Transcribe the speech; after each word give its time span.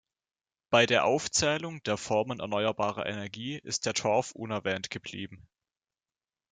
Bei 0.71 0.87
der 0.87 1.05
Aufzählung 1.05 1.83
der 1.83 1.95
Formen 1.95 2.39
erneuerbarer 2.39 3.05
Energie 3.05 3.59
ist 3.59 3.85
der 3.85 3.93
Torf 3.93 4.31
unerwähnt 4.31 4.89
geblieben. 4.89 5.47